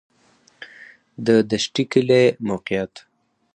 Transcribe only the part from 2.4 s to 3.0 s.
موقعیت